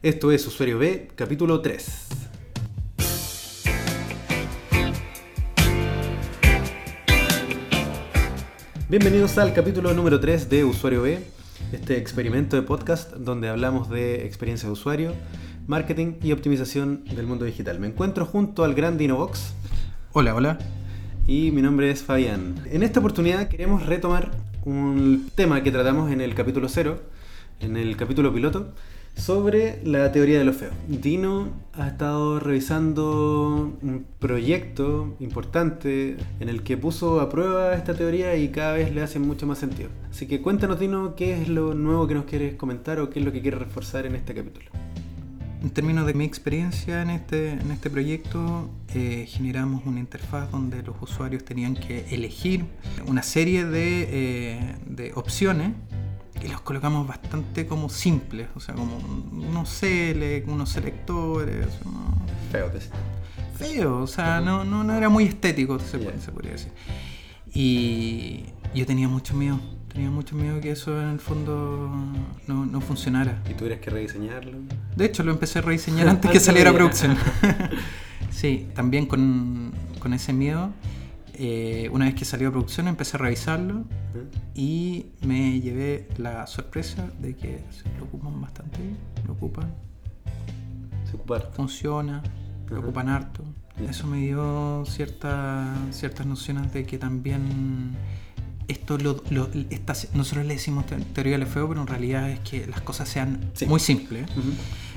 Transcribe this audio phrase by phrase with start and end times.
[0.00, 2.06] Esto es Usuario B, capítulo 3.
[8.88, 11.18] Bienvenidos al capítulo número 3 de Usuario B,
[11.72, 15.14] este experimento de podcast donde hablamos de experiencia de usuario,
[15.66, 17.80] marketing y optimización del mundo digital.
[17.80, 19.52] Me encuentro junto al gran Dinobox
[20.12, 20.58] Hola, hola.
[21.26, 22.54] y mi nombre es Fabián.
[22.70, 24.30] En esta oportunidad queremos retomar
[24.64, 27.00] un tema que tratamos en el capítulo 0,
[27.60, 28.72] en el capítulo piloto,
[29.18, 30.70] sobre la teoría de lo feo.
[30.86, 38.36] Dino ha estado revisando un proyecto importante en el que puso a prueba esta teoría
[38.36, 39.90] y cada vez le hace mucho más sentido.
[40.10, 43.24] Así que cuéntanos, Dino, qué es lo nuevo que nos quieres comentar o qué es
[43.24, 44.70] lo que quieres reforzar en este capítulo.
[45.62, 50.84] En términos de mi experiencia en este, en este proyecto, eh, generamos una interfaz donde
[50.84, 52.64] los usuarios tenían que elegir
[53.06, 55.72] una serie de, eh, de opciones
[56.44, 62.18] y los colocamos bastante como simples, o sea, como unos select, unos selectores, unos-
[62.52, 62.80] Feo, te-
[63.56, 66.04] feo, o sea, no, no, no era muy estético, se, Ya.
[66.04, 66.72] puede- se podría decir.
[67.52, 69.58] Y yo tenía mucho miedo,
[69.92, 71.90] tenía mucho miedo que eso en el fondo
[72.46, 73.42] no, no funcionara.
[73.50, 74.58] ¿Y tuvieras que rediseñarlo?
[74.96, 77.16] De hecho, lo empecé a rediseñar antes que saliera producción.
[78.30, 80.70] sí, también con, con ese miedo.
[81.38, 83.84] Eh, una vez que salió a producción empecé a revisarlo
[84.54, 89.72] y me llevé la sorpresa de que se lo ocupan bastante bien, lo ocupan,
[91.08, 91.50] Se ocupar.
[91.54, 92.22] funciona,
[92.68, 93.44] lo ocupan harto.
[93.88, 97.94] Eso me dio cierta, ciertas nociones de que también
[98.66, 102.40] esto lo, lo- esta- nosotros le decimos te- teoría del feo, pero en realidad es
[102.40, 103.66] que las cosas sean Sí.
[103.66, 104.28] muy simples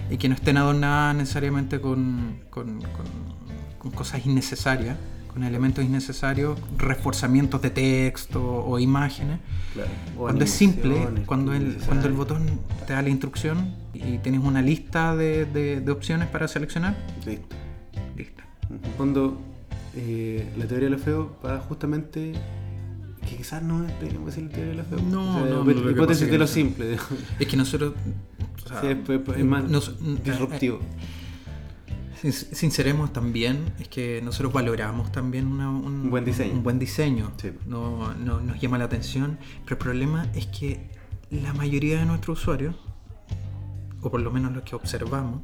[0.10, 4.98] y que no estén adornadas necesariamente con, con- con- con cosas innecesarias,
[5.34, 9.40] con elementos innecesarios, reforzamientos de texto o imágenes.
[9.74, 9.90] Claro.
[10.18, 14.42] O Cuando es simple, cuando el, cuando el botón te da la instrucción y tienes
[14.44, 17.56] una lista de, de- de opciones para seleccionar, Listo.
[18.18, 18.44] listo.
[18.70, 19.40] En el fondo,
[19.96, 22.34] eh, la teoría de lo feo va justamente.
[23.30, 25.00] Que quizás no decir la teoría de lo feo.
[25.00, 26.98] No, O sea, no, hipótesis es de lo simple.
[27.40, 27.94] Es que nosotros...
[28.66, 30.80] o sea, Sí, es, es- es más nos- disruptivo.
[32.30, 36.54] Sinceremos también, es que nosotros valoramos también una- un, buen diseño.
[36.54, 37.32] un buen diseño.
[37.38, 37.52] Sí.
[37.66, 40.90] No, no- nos llama la atención, pero el problema es que
[41.32, 42.76] la mayoría de nuestros usuarios,
[44.02, 45.42] o por lo menos los que observamos.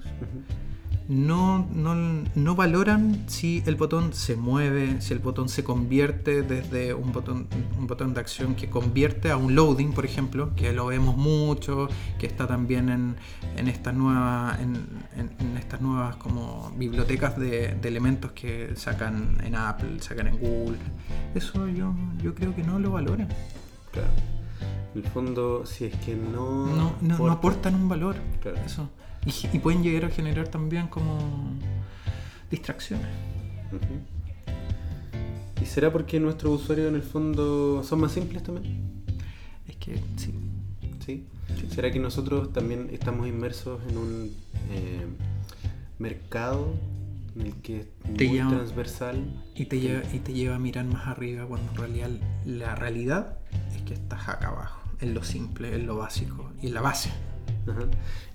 [1.09, 1.95] No, no,
[2.35, 7.47] no valoran si el botón se mueve, si el botón se convierte desde un botón,
[7.79, 11.87] un botón de acción que convierte a un loading, por ejemplo, que lo vemos mucho,
[12.19, 13.15] que está también en,
[13.55, 14.75] en estas nuevas, en,
[15.15, 20.37] en- en estas nuevas como bibliotecas de, de elementos que sacan en Apple, sacan en
[20.37, 20.77] Google.
[21.33, 23.29] Eso yo, yo creo que no lo valoran.
[23.91, 24.09] Claro.
[24.93, 26.65] En el fondo, si es que no.
[26.67, 28.15] No, no, no aportan un valor.
[28.41, 28.57] Claro.
[28.65, 28.89] Eso.
[29.27, 31.19] Y, y pueden llegar a generar también como
[32.49, 33.07] distracciones.
[35.61, 39.03] ¿Y será porque nuestros usuarios en el fondo son más simples también?
[39.67, 40.33] Es que sí.
[41.05, 41.25] ¿Sí?
[41.73, 44.35] ¿Será que nosotros también estamos inmersos en un
[44.71, 45.05] eh,
[45.99, 46.73] mercado
[47.35, 49.43] en el que es Te muy transversal?
[49.55, 52.09] Y te, lleva, y te lleva a mirar más arriba cuando en realidad
[52.45, 53.37] la realidad
[53.75, 57.11] es que estás acá abajo, en lo simple, en lo básico y en la base.
[57.69, 57.81] Ajá.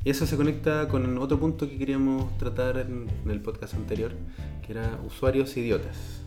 [0.05, 4.13] Y eso se conecta con otro punto que queríamos tratar en, en el podcast anterior,
[4.67, 6.23] que era usuarios idiotas.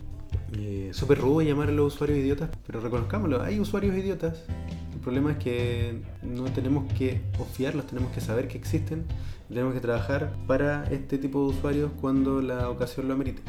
[0.52, 4.44] Eh, Súper rudo llamar a los usuarios idiotas, pero reconozcámoslo, hay usuarios idiotas.
[4.92, 9.04] El problema es que no tenemos que obviarlos, tenemos que saber que existen
[9.48, 13.42] y tenemos que trabajar para este tipo de usuarios cuando la ocasión lo amerite.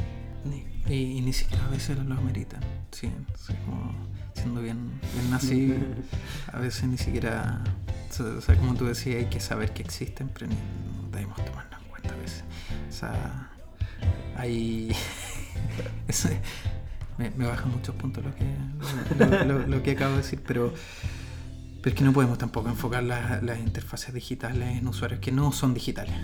[0.89, 2.61] Y, y ni siquiera a veces lo ameritan.
[2.91, 3.93] Sí, sí, como
[4.33, 4.77] siendo bien,
[5.13, 5.73] bien nazi,
[6.53, 7.63] a veces ni siquiera.
[8.19, 11.89] O sea, como tú decías, hay que saber que existen, pero no debemos tomarlo en
[11.89, 12.43] cuenta a veces.
[12.89, 13.51] O sea,
[14.35, 14.95] hay.
[17.17, 20.73] me, me baja muchos puntos lo que, lo, que acabo de decir, pero.
[21.81, 25.73] Pero es que no podemos tampoco enfocar las, interfaces digitales en usuarios que no son
[25.73, 26.15] digitales.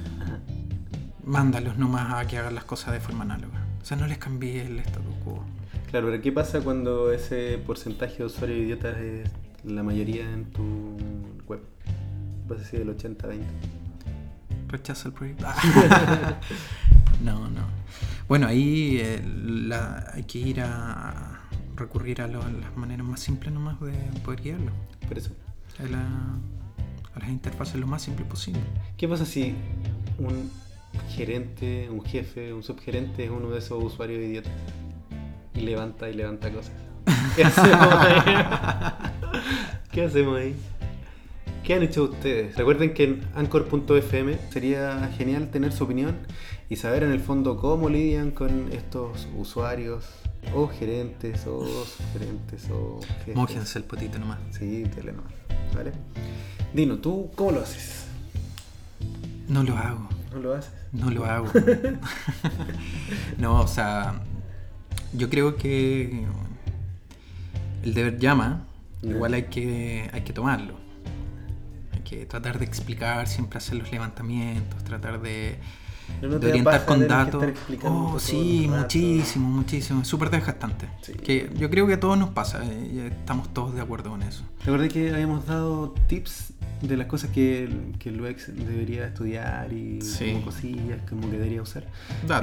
[1.23, 3.63] Mándalos nomás a que hagan las cosas de forma análoga.
[3.81, 5.43] O sea, no les cambies el status quo.
[5.89, 9.29] Claro, pero ¿qué pasa cuando ese porcentaje de usuarios idiotas es
[9.63, 10.97] la mayoría en tu
[12.53, 12.57] web?
[12.57, 13.41] ¿Vas a decir el 80-20?
[14.69, 15.45] Rechaza el proyecto.
[17.23, 17.61] no, no.
[18.27, 21.41] Bueno, ahí eh, la- hay que ir a
[21.75, 23.91] recurrir a lo- las maneras más simples nomás de
[24.23, 24.71] poder guiarlo.
[25.07, 25.31] Por eso.
[25.79, 26.37] A, la-
[27.15, 28.61] a las interfaces lo más simple posible.
[28.97, 29.53] ¿Qué pasa si
[30.17, 30.49] un
[31.09, 34.51] gerente, un jefe, un subgerente es uno de esos usuarios idiotas?
[35.53, 36.73] Y levanta y levanta cosas.
[37.35, 38.39] ¿Qué hacemos ahí?
[39.91, 40.55] ¿Qué hacemos ahí?
[41.63, 42.57] ¿Qué han hecho ustedes?
[42.57, 46.17] Recuerden que en anchor.fm sería genial tener su opinión
[46.69, 50.05] y saber en el fondo cómo lidian con estos usuarios
[50.53, 51.65] o gerentes o
[52.11, 53.35] gerentes o jefes.
[53.37, 54.39] Mójense el potito nomás.
[54.51, 55.31] Sí, tele nomás.
[55.73, 55.93] ¿Vale?
[56.73, 58.07] Dino, ¿tú cómo lo haces?
[59.47, 60.09] No lo hago.
[60.33, 60.73] ¿No lo haces?
[60.91, 61.47] No lo hago.
[63.37, 64.15] no, o sea,
[65.13, 66.25] yo creo que
[67.83, 68.65] el deber llama,
[69.01, 70.82] igual hay que, hay que tomarlo.
[72.03, 75.57] Que tratar de explicar, siempre hacer los levantamientos, tratar de,
[76.21, 77.43] ¿No de orientar con datos.
[77.83, 80.01] Oh, sí, muchísimo, muchísimo.
[80.01, 80.87] Es súper desgastante.
[81.01, 81.13] Sí.
[81.13, 84.43] Que yo creo que a todos nos pasa, eh, estamos todos de acuerdo con eso.
[84.65, 87.69] Recuerda que habíamos dado tips de las cosas que
[87.99, 90.33] que el UX debería estudiar y Sí.
[90.33, 91.85] como cosillas como que debería usar.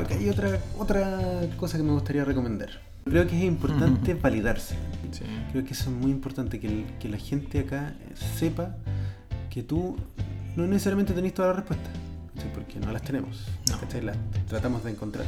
[0.09, 2.71] Que hay otra, otra cosa que me gustaría recomendar.
[3.05, 4.77] Creo que es importante validarse.
[5.13, 5.25] Sí.
[5.53, 7.95] Creo que eso es muy importante, que, el- que la gente acá
[8.39, 8.77] sepa
[9.51, 9.97] que tú
[10.57, 11.93] no necesariamente tenés todas las respuestas,
[12.55, 13.47] porque no las tenemos,
[14.03, 14.17] las
[14.49, 15.27] tratamos de encontrar.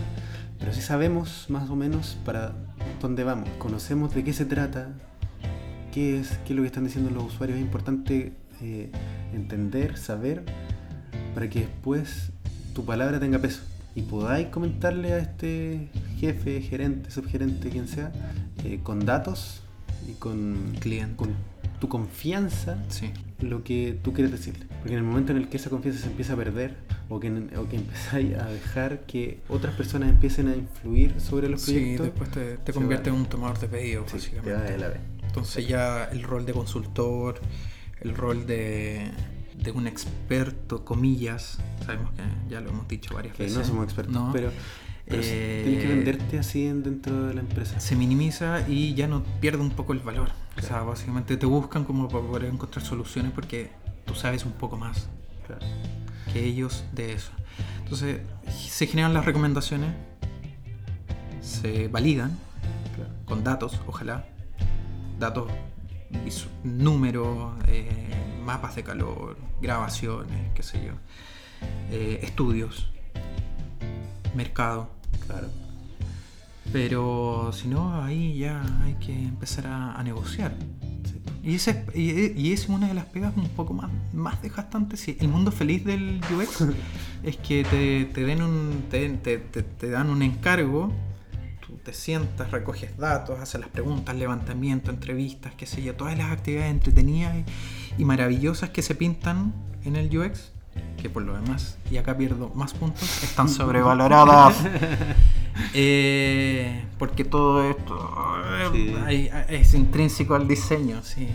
[0.59, 2.53] Pero sí sabemos más o menos para
[3.01, 4.89] dónde vamos, conocemos de qué se trata,
[5.93, 7.59] qué es, qué es lo que están diciendo los usuarios.
[7.59, 8.91] Es importante eh,
[9.33, 10.45] entender, saber,
[11.35, 12.31] para que después
[12.75, 13.63] tu palabra tenga peso
[13.95, 15.89] y podáis comentarle a este
[16.19, 18.13] jefe, gerente, subgerente, quien sea,
[18.65, 19.63] eh, con datos
[20.09, 21.17] y con, Cliente.
[21.17, 21.31] con
[21.81, 23.11] tu confianza Sí.
[23.43, 24.67] Lo que tú quieres decirle.
[24.81, 26.77] Porque en el momento en el que esa confianza se empieza a perder
[27.09, 31.63] o que, o que empezáis a dejar que otras personas empiecen a influir sobre los
[31.63, 33.17] Sí, proyectos, después te, te se convierte va.
[33.17, 34.53] en un tomador de pedidos, sí, te básicamente.
[34.55, 35.01] va de la vez.
[35.27, 37.41] Entonces ya el rol de consultor,
[38.01, 39.11] el rol de,
[39.57, 43.59] de un experto, comillas, sabemos que ya lo hemos dicho varias Que veces.
[43.59, 44.31] no somos expertos, ¿no?
[44.33, 44.57] pero, sí,
[45.07, 47.79] Eh, tienes que venderte así en- dentro de la empresa.
[47.81, 50.31] Se minimiza y ya no pierde un poco el valor.
[50.57, 53.71] O sea, básicamente te buscan como para poder encontrar soluciones porque
[54.05, 55.09] tú sabes un poco más
[55.47, 55.65] Claro.
[56.33, 57.33] que ellos de eso.
[57.83, 59.91] Entonces se generan las recomendaciones,
[61.41, 62.39] se validan
[62.95, 63.11] claro.
[63.25, 64.25] con datos, ojalá.
[65.19, 65.51] Datos,
[66.65, 67.89] números, eh,
[68.45, 70.93] mapas de calor, grabaciones, qué sé yo.
[71.91, 72.92] eh, estudios,
[74.35, 74.91] mercado.
[75.27, 75.49] Claro.
[76.73, 80.55] Pero si no, ahí ya hay que empezar a, a negociar.
[81.05, 81.21] Sí.
[81.45, 85.01] Y esa es, y, y es una de las pegas un poco más, más desgastantes.
[85.01, 86.65] Sí, el mundo feliz del UX
[87.23, 90.93] es que te, te den un, te, te- te- te dan un encargo,
[91.67, 96.31] tú te sientas, recoges datos, haces las preguntas, levantamiento, entrevistas, qué sé yo, todas las
[96.31, 97.35] actividades entretenidas
[97.99, 99.53] y, y maravillosas que se pintan
[99.85, 100.53] en el UX,
[101.03, 104.57] que por lo demás, y acá pierdo más puntos, están sobrevaloradas.
[105.75, 108.11] Eh, porque todo esto
[108.73, 108.95] Sí.
[109.05, 111.29] hay- es intrínseco al diseño, sí.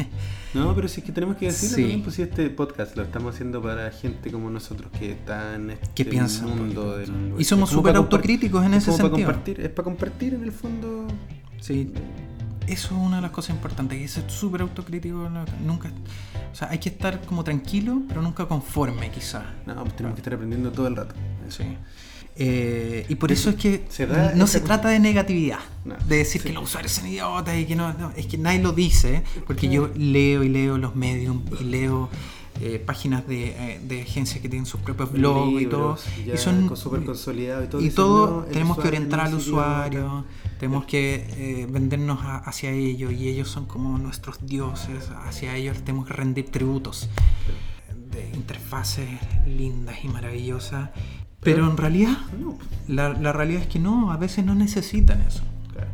[0.54, 1.82] No, pero sí es que tenemos que decirlo Sí.
[1.82, 5.70] también, pues si este podcast lo estamos haciendo para gente como nosotros que está en
[5.70, 7.34] este Que piensa un mundo del...
[7.38, 9.28] Y somos súper autocríticos en es ese como para sentido.
[9.28, 11.06] compartir, es para compartir en el fondo...
[11.60, 11.92] Sí,
[12.72, 15.28] eso es una de las cosas importantes, que es ser súper autocrítico.
[15.64, 15.90] Nunca,
[16.52, 19.44] o sea, hay que estar como tranquilo, pero nunca conforme, quizás.
[19.66, 21.14] No, pues tenemos que estar aprendiendo todo el rato.
[21.48, 21.64] Sí.
[22.36, 26.40] Eh, y por eso es que Se no se trata de negatividad, No, de decir
[26.40, 26.48] sí.
[26.48, 29.68] que los usuarios son idiotas y que no, no, es que nadie lo dice, porque
[29.68, 32.08] yo leo y leo los medios y leo
[32.60, 36.38] eh, páginas de, eh, de agencias que tienen sus propios blogs y todo, ya y
[36.38, 37.80] son súper consolidados y todo.
[37.80, 40.24] y dicen, todo "No, el tenemos que usuario orientar al idiota".
[40.60, 45.78] Tenemos que eh, vendernos a- hacia ellos y ellos son como nuestros dioses, hacia ellos
[45.82, 47.08] tenemos que rendir tributos
[48.12, 49.08] de interfaces
[49.46, 50.90] lindas y maravillosas.
[51.40, 55.42] Pero en realidad, No, la, la realidad es que no, a veces no necesitan eso.
[55.72, 55.88] claro.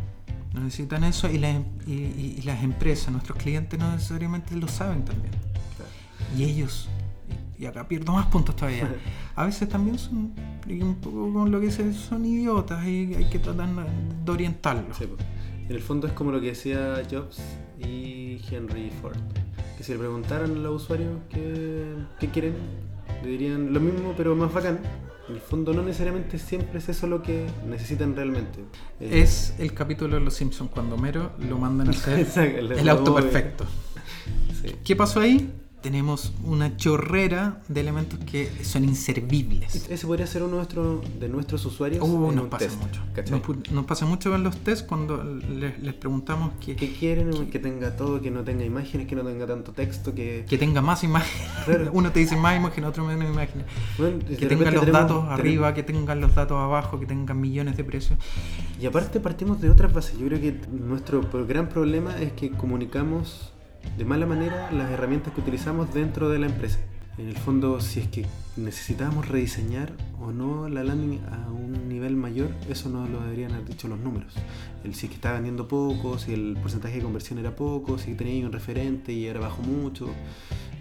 [0.53, 1.53] No necesitan eso y, la-
[1.87, 5.31] y- y- y las empresas, nuestros clientes no necesariamente lo saben también.
[5.77, 5.91] claro.
[6.37, 6.89] Y ellos,
[7.59, 8.93] y y acá pierdo más puntos todavía,
[9.37, 10.33] a veces también son
[10.69, 13.69] un poco con lo que se son idiotas y hay que tratar
[14.25, 14.97] de orientarlos.
[14.97, 15.21] Sí, pues.
[15.69, 17.41] En el fondo es como lo que decía Jobs
[17.79, 19.17] y Henry Ford.
[19.77, 22.55] Que si le preguntaran a los usuarios qué, qué quieren,
[23.23, 24.79] le dirían lo mismo pero más bacán.
[25.29, 28.61] En el fondo no necesariamente siempre es eso lo que necesitan realmente.
[29.01, 32.29] Eh, Es el capítulo de Los Simpsons cuando Homero lo mandan a hacer
[32.79, 33.65] el auto perfecto.
[34.63, 34.73] sí.
[34.85, 35.53] ¿Qué pasó ahí?
[35.87, 39.89] Tenemos una chorrera de elementos que son inservibles.
[39.89, 42.03] Ese podría ser uno de nuestros, de nuestros usuarios.
[42.03, 43.63] Uh, en nos un pasa test, mucho.
[43.71, 47.49] Nos, pasa mucho en los tests cuando les, les preguntamos que, ¿Qué quieren?
[47.53, 50.45] Que tenga todo, que no tenga imágenes, que no tenga tanto texto, que...
[50.49, 51.49] que tenga más imágenes.
[51.65, 51.91] Claro.
[51.93, 53.65] Uno te dice más imágenes, otro menos imágenes.
[53.97, 57.41] Bueno, Que tengan los tenemos- datos tenemos- arriba, que tengan los datos abajo, que tengan
[57.41, 58.19] millones de precios.
[58.81, 60.19] Y aparte partimos de otras bases.
[60.19, 63.53] Yo creo que nuestro gran problema es que comunicamos
[63.97, 66.79] de mala manera las herramientas que utilizamos dentro de la empresa.
[67.19, 68.27] En el fondo, si es que
[68.59, 69.91] necesitamos rediseñar
[70.21, 73.99] o no la landing a un nivel mayor, eso no lo deberían haber dicho los
[73.99, 74.35] números.
[74.85, 78.15] El, si es que estaba vendiendo poco, si el porcentaje de conversión era poco, si
[78.15, 80.11] tenía un referente y era bajo mucho.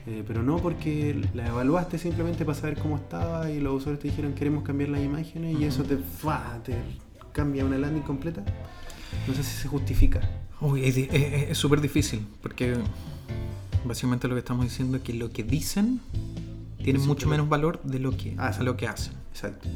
[0.07, 4.09] Eh, pero no porque la evaluaste simplemente para saber cómo estaba y los usuarios te
[4.09, 6.75] dijeron queremos cambiar las imágenes y eso te, te
[7.31, 8.43] cambia una landing completa.
[9.25, 10.19] No sé si se justifica.
[10.65, 12.75] Uy, es súper difícil porque
[13.85, 16.01] Básicamente lo que estamos diciendo es que lo que dicen
[16.83, 19.13] tiene mucho menos valor de lo que, ah, lo que hacen.
[19.31, 19.67] Exacto.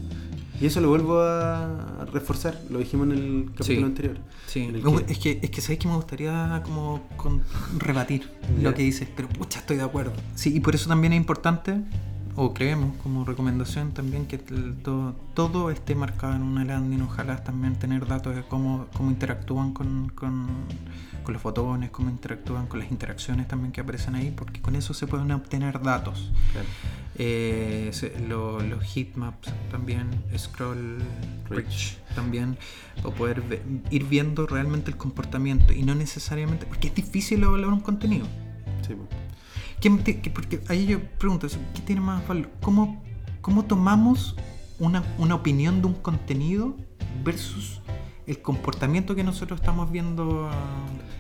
[0.60, 4.18] Y eso lo vuelvo a reforzar, lo dijimos en el capítulo anterior.
[4.48, 4.70] Sí,
[5.08, 7.02] es, que, es que sabéis que me gustaría como
[7.78, 8.30] rebatir
[8.62, 10.14] lo que dices, pero pucha, estoy de acuerdo.
[10.36, 11.82] Sí, y por eso también es importante
[12.42, 17.76] o creemos como recomendación también que todo, todo, esté marcado en una landing, ojalá también
[17.76, 20.48] tener datos de cómo, cómo interactúan con, con,
[21.26, 24.94] con, los fotones, cómo interactúan con las interacciones también que aparecen ahí, porque con eso
[24.94, 26.32] se pueden obtener datos.
[27.16, 27.92] Eh,
[28.30, 31.00] los heatmaps también, scroll
[31.50, 32.58] rich, también,
[33.04, 33.44] para poder
[33.92, 38.26] ir viendo realmente el comportamiento y no necesariamente, porque es difícil evaluar un contenido.
[38.88, 38.96] Sí,
[40.34, 42.50] porque ahí yo pregunto, ¿qué tiene más valor?
[42.62, 43.02] ¿Cómo,
[43.42, 44.36] cómo tomamos
[44.80, 46.76] una, una, opinión de un contenido
[47.24, 47.82] versus
[48.28, 50.50] el comportamiento que nosotros estamos viendo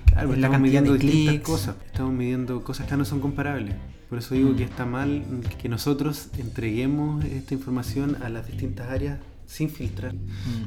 [0.05, 3.75] claro, en la estamos midiendo distintas cosas estamos midiendo cosas que no son comparables
[4.09, 4.69] por eso digo que mm.
[4.69, 5.23] está mal
[5.61, 10.13] que nosotros entreguemos esta información a las distintas áreas sin filtrar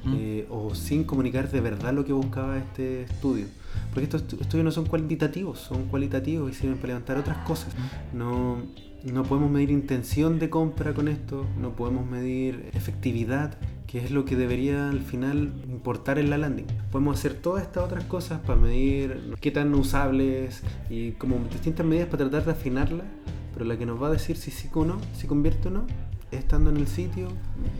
[0.09, 3.47] eh, o sin comunicar de verdad lo que buscaba este estudio.
[3.93, 7.75] Porque estos estudios no son cuantitativos, son cualitativos y sirven para levantar otras cosas.
[8.13, 8.59] No,
[9.05, 14.25] no podemos medir intención de compra con esto, no podemos medir efectividad, que es lo
[14.25, 16.67] que debería al final importar en la landing.
[16.91, 22.09] Podemos hacer todas estas otras cosas para medir qué tan usables y como distintas medidas
[22.09, 23.05] para tratar de afinarla,
[23.53, 25.87] pero la que nos va a decir si sí o no, si convierte o no,
[26.31, 27.29] estando en el sitio,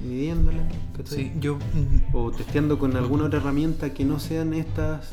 [0.07, 0.69] midiéndola,
[1.05, 1.59] sí, yo,
[2.13, 5.13] o testeando con alguna otra herramienta que no sean estas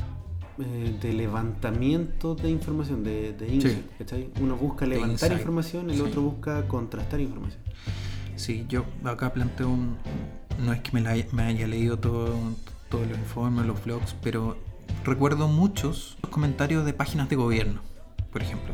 [0.60, 6.68] eh, de levantamiento de información, de, de insight, Uno busca levantar información, el otro busca
[6.68, 7.62] contrastar información.
[8.36, 9.98] Sí, yo acá planteo un...
[10.64, 12.36] No es que me, haya leído todo,
[12.90, 14.58] todos los informes, los blogs, pero
[15.04, 17.82] recuerdo muchos comentarios de páginas de gobierno,
[18.32, 18.74] por ejemplo.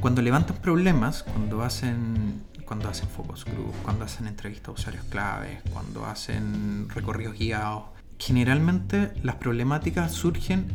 [0.00, 5.62] cuando levantan problemas, cuando hacen cuando hacen focus group, cuando hacen entrevistas a usuarios claves,
[5.72, 7.84] cuando hacen recorridos guiados.
[8.18, 10.66] Generalmente las problemáticas surgen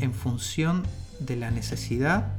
[0.00, 0.84] en función
[1.20, 2.34] de la necesidad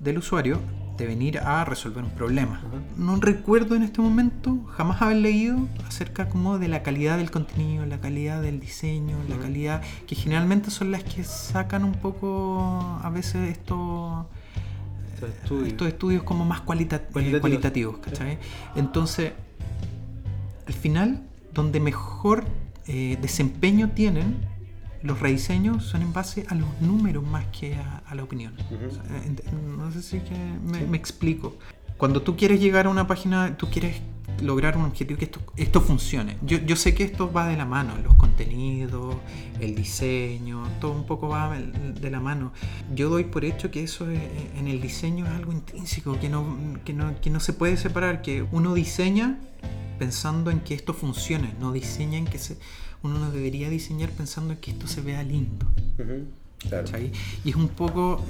[0.00, 0.60] del usuario
[0.96, 2.60] de venir a resolver un problema.
[2.96, 7.84] No recuerdo en este momento jamás haber leído acerca como de la calidad del contenido,
[7.84, 13.10] la calidad del diseño, la calidad que generalmente son las que sacan un poco a
[13.10, 14.28] veces esto
[15.66, 17.96] estos estudios, como más cualitativos.
[18.76, 19.32] Entonces,
[20.66, 21.22] al final,
[21.52, 22.44] donde mejor
[22.86, 24.54] eh, desempeño tienen
[25.04, 28.54] los rediseños son en base a los números más que a, la opinión.
[29.78, 30.20] no sé si
[30.64, 31.56] me, explico.
[31.98, 34.00] Cuando tú quieres llegar a una página, tú quieres
[34.42, 36.38] lograr un objetivo que esto, esto funcione.
[36.40, 39.16] Yo, yo, sé que esto va de la mano, los contenidos,
[39.60, 42.52] el diseño, todo un poco va de la mano.
[42.94, 46.94] Yo doy por hecho que eso en el diseño es algo intrínseco, que no, que
[46.94, 49.38] no, que no se puede separar, que uno diseña
[50.04, 52.58] pensando en que esto funcione, no diseña en que se,
[53.02, 55.64] uno no debería diseñar pensando en que esto se vea lindo.
[57.42, 58.22] Y es un poco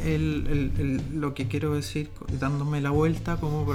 [1.12, 3.66] lo que quiero decir, dándome la vuelta, como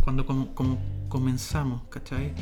[0.00, 2.32] cuando como, comenzamos, ¿cachai?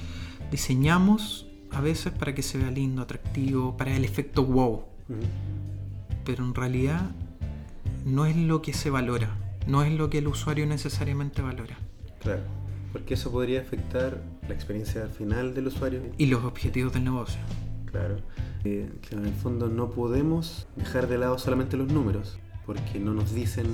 [0.50, 4.84] Diseñamos a veces para que se vea lindo, atractivo, para el efecto wow.
[6.24, 7.10] Pero en realidad
[8.06, 11.76] no es lo que se valora, no es lo que el usuario necesariamente valora.
[12.20, 12.40] Claro,
[12.90, 16.02] porque eso podría afectar la experiencia final del usuario.
[16.18, 17.40] Y los objetivos del negocio.
[17.86, 18.16] Claro
[18.64, 23.34] que en el fondo no podemos dejar de lado solamente los números, porque no nos
[23.34, 23.66] dicen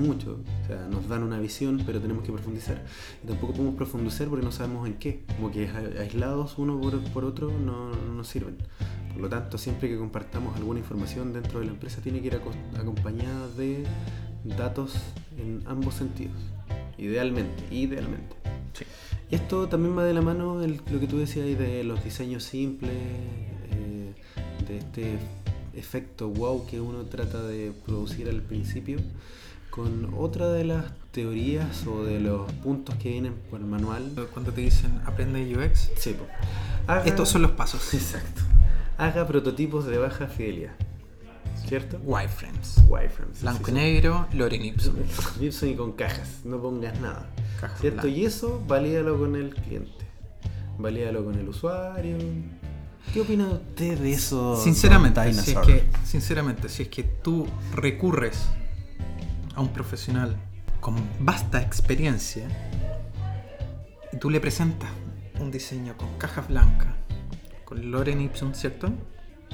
[0.00, 2.82] mucho, o sea, nos dan una visión, pero tenemos que profundizar.
[3.22, 5.68] Y tampoco podemos profundizar porque no sabemos en qué, como que
[6.00, 6.80] aislados uno
[7.12, 8.56] por, otro no, nos sirven.
[9.12, 12.40] Por lo tanto, siempre que compartamos alguna información dentro de la empresa tiene que ir
[12.78, 13.84] acompañada de
[14.56, 14.94] datos
[15.38, 16.38] en ambos sentidos,
[16.98, 18.36] idealmente, idealmente.
[19.30, 22.44] Y esto también va de la mano de lo que tú decías de los diseños
[22.44, 22.92] simples,
[24.68, 25.18] de este
[25.74, 28.98] efecto wow que uno trata de producir al principio
[29.70, 34.10] con otra de las teorías o de los puntos que vienen por el manual.
[34.32, 36.16] Cuando te dicen aprende UX, sí,
[37.04, 37.94] estos son los pasos.
[37.94, 38.42] Exacto.
[38.96, 40.72] Haga prototipos de baja fidelidad.
[41.66, 41.98] ¿Cierto?
[42.04, 42.82] Wireframes.
[42.88, 43.42] Wireframes.
[43.42, 44.94] Blanco sí, y negro, Loren Ipsum.
[45.38, 47.28] Gibson y con cajas, no pongas nada.
[47.60, 48.08] Cajas ¿Cierto?
[48.08, 50.06] Y eso valídalo con el cliente.
[50.78, 52.16] Valídalo con el usuario.
[53.12, 54.56] ¿Qué opina usted de eso?
[54.56, 58.46] Sinceramente, si es que, sinceramente, si es que tú recurres
[59.54, 60.36] a un profesional
[60.80, 62.46] con vasta experiencia
[64.12, 64.90] y tú le presentas
[65.40, 66.88] un diseño con cajas blancas,
[67.64, 68.90] con Loren Ipsum, ¿cierto?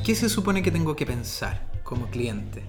[0.04, 2.62] ¿Qué se supone que tengo que pensar como cliente?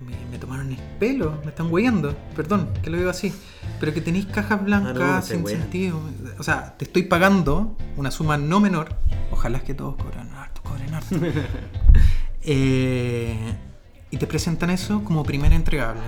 [0.00, 3.32] Me, me tomaron el pelo, me están hueando, perdón, que lo digo así.
[3.80, 6.00] Pero que tenéis cajas blancas Ah, no, sin sentido.
[6.38, 8.94] O sea, te estoy pagando una suma no menor.
[9.30, 11.16] Ojalá que todos cobren harto, cobren harto.
[12.48, 13.36] Eh,
[14.10, 16.02] y te presentan eso como primer entregable.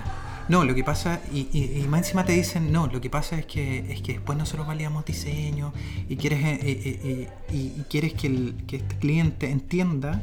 [0.48, 3.36] No, lo que pasa, y, y- y más encima te dicen, no, lo que pasa
[3.38, 5.72] es que, es que después nosotros validamos diseño
[6.08, 10.22] y quieres, eh, eh, eh, y, y quieres que, el- que este cliente entienda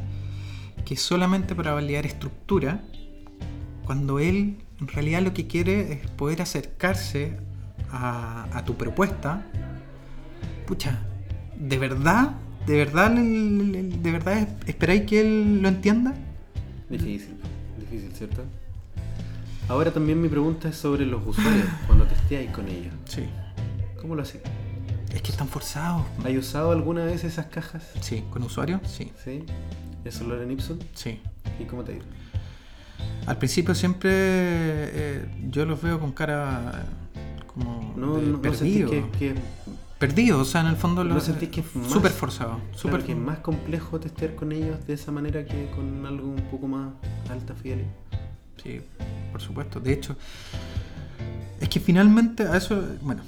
[0.86, 2.80] que solamente para validar estructura,
[3.84, 7.36] cuando él en realidad lo que quiere es poder acercarse
[7.90, 9.44] a, a tu propuesta,
[10.66, 11.00] pucha,
[11.58, 12.36] ¿de verdad?
[12.66, 16.14] ¿De verdad, de verdad esperáis que él lo entienda?
[16.88, 17.36] Difícil,
[17.78, 18.42] difícil, ¿cierto?
[19.68, 22.94] Ahora también mi pregunta es sobre los usuarios, cuando testeáis con ellos.
[23.06, 23.24] Sí.
[24.00, 24.44] ¿Cómo lo hacéis?
[25.12, 26.04] Es que están forzados.
[26.24, 27.90] ¿Hay usado alguna vez esas cajas?
[28.00, 29.44] Sí, con usuario, sí, ¿Sí?
[30.06, 30.78] ¿Eso lo en Ipson?
[30.94, 31.20] sí.
[31.60, 32.04] ¿Y cómo te ha ido?
[33.26, 36.86] Al principio siempre eh, yo los veo con cara
[37.46, 38.90] como No, de no, perdido.
[38.90, 39.34] que, que,
[39.98, 42.56] Perdido, o sea, en el fondo ¿No lo sentís que es súper forzado.
[42.58, 46.28] claro, Súper que es más complejo testear con ellos de esa manera que con algo
[46.28, 46.90] un poco más
[47.30, 47.88] alta fidelidad?
[48.62, 48.80] Sí,
[49.32, 49.80] por supuesto.
[49.80, 50.14] De hecho,
[51.60, 53.22] es que finalmente a eso, bueno,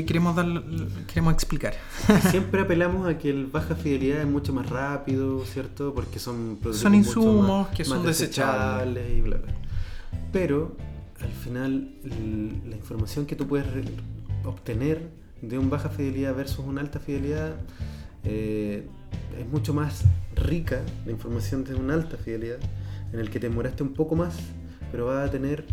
[0.00, 0.46] ¿qué queremos dar,
[1.06, 1.74] queremos explicar?
[2.30, 5.94] Siempre apelamos a que el baja fidelidad es mucho más rápido, ¿cierto?
[5.94, 9.10] Porque son prototipos Son insumos más- que son desechables.
[9.16, 9.52] y bla bla.
[10.32, 10.76] Pero
[11.20, 11.90] al final
[12.68, 13.66] la información que tú puedes
[14.44, 15.08] obtener
[15.42, 17.54] de un baja fidelidad versus una alta fidelidad
[18.24, 18.86] eh,
[19.38, 22.58] es mucho más rica la información de una alta fidelidad
[23.12, 24.34] en el que te demoraste un poco más
[24.90, 25.64] pero va a tener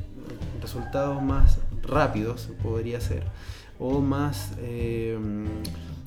[0.61, 3.23] resultados más rápidos podría ser
[3.79, 5.17] o más eh,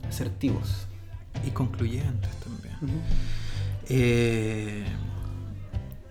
[0.09, 0.87] asertivos
[1.47, 2.77] Y concluyentes también.
[3.89, 4.85] Eh,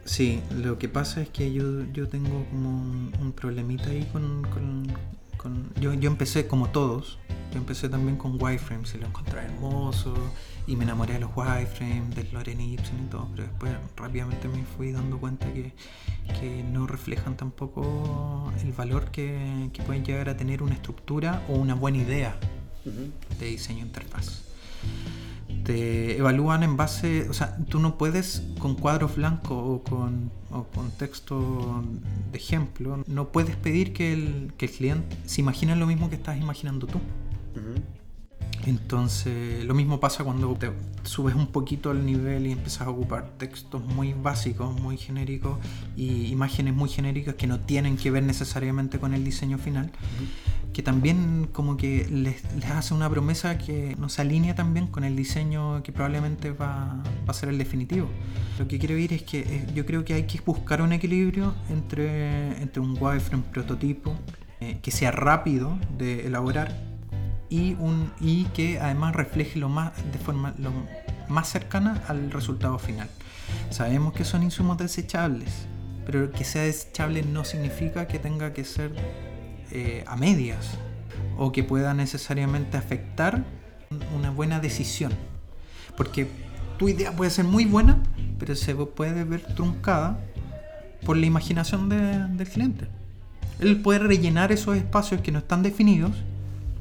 [0.05, 4.43] sí, lo que pasa es que yo, yo tengo como un, un problemita ahí con...
[4.43, 4.87] con-
[5.37, 7.19] con- yo, yo empecé como todos,
[7.51, 10.13] yo empecé también con wireframes y lo encontré hermoso
[10.67, 14.63] y me enamoré de los wireframes, del Loren Ipsen y todo, pero después rápidamente me
[14.65, 15.73] fui dando cuenta que,
[16.39, 21.53] que no reflejan tampoco el valor que, que pueden llegar a tener una estructura o
[21.53, 22.37] una buena idea
[23.39, 24.43] de diseño de interfaz.
[25.67, 30.63] Te evalúan en base, o sea, tú no puedes con cuadros blancos o con, o
[30.63, 31.83] con texto
[32.31, 36.15] de ejemplo, no puedes pedir que el, que el cliente se imagine lo mismo que
[36.15, 37.01] estás imaginando tú.
[38.67, 43.29] Entonces, lo mismo pasa cuando te subes un poquito al nivel y empiezas a ocupar
[43.37, 45.57] textos muy básicos, muy genéricos
[45.95, 49.89] y imágenes muy genéricas que no tienen que ver necesariamente con el diseño final,
[50.73, 55.05] que también como que les, les hace una promesa que no se alinea también con
[55.05, 58.09] el diseño que probablemente va, va a ser el definitivo.
[58.59, 61.55] Lo que quiero decir es que eh, yo creo que hay que buscar un equilibrio
[61.69, 64.13] entre, entre un wireframe prototipo
[64.59, 66.86] eh, que sea rápido de elaborar
[67.49, 70.71] y, un, y que además refleje lo más, de forma lo
[71.29, 73.09] más cercana al resultado final.
[73.69, 75.49] Sabemos que son insumos desechables,
[76.05, 78.91] pero que sea desechable no significa que tenga que ser
[79.71, 80.71] eh, a medias
[81.37, 83.43] o que pueda necesariamente afectar
[84.15, 85.11] una buena decisión.
[85.95, 86.27] Porque
[86.77, 88.01] tu idea puede ser muy buena,
[88.39, 90.19] pero se puede ver truncada
[91.05, 92.87] por la imaginación de- del cliente.
[93.59, 96.11] Él puede rellenar esos espacios que no están definidos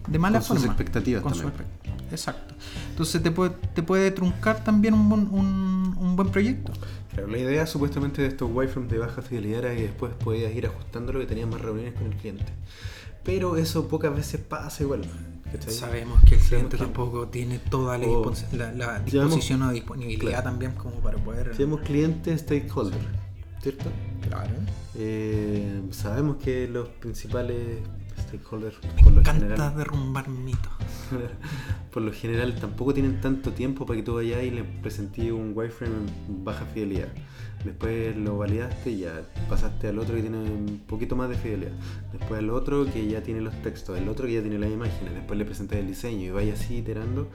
[0.07, 0.73] de mala Con sus forma.
[0.73, 1.53] expectativas Con también.
[1.53, 2.55] sus expect- Exacto.
[2.90, 6.73] Entonces te puede, te puede truncar también un, buen- un- un buen proyecto.
[7.12, 10.66] Claro, la idea supuestamente de estos wireframes de baja fidelidad era que después podías ir
[10.66, 12.45] ajustándolo y tenías más reuniones con el cliente.
[13.25, 15.03] Pero eso pocas veces pasa igual.
[15.51, 15.73] ¿cachai?
[15.73, 19.05] Sabemos que el Sabemos cliente que- tampoco tiene toda la, O- dispos- la- la Llamamos-
[19.05, 20.42] disposición o disponibilidad Claro.
[20.45, 21.53] también como para poder...
[21.57, 23.01] Tenemos cliente stakeholder,
[23.62, 23.90] ¿cierto?
[24.29, 24.51] Claro.
[24.97, 27.79] Eh, sabemos que los principales
[28.27, 30.73] stakeholders Me por lo encanta general derrumbar mitos.
[31.93, 35.53] por lo general tampoco tienen tanto tiempo para que tú vayas y le presenté un
[35.55, 35.95] wireframe
[36.29, 37.09] en baja fidelidad.
[37.65, 41.73] Después lo validaste y ya pasaste al otro que tiene un poquito más de fidelidad.
[42.12, 45.15] Después al otro que ya tiene los textos, el otro que ya tiene las imágenes.
[45.15, 47.29] Después le presentas el diseño y vayas así iterando.